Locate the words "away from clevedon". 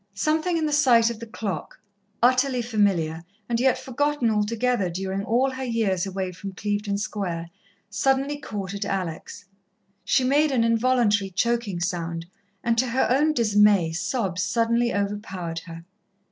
6.07-6.97